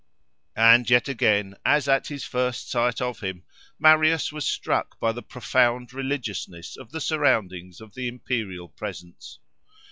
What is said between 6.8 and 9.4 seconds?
the surroundings of the imperial presence.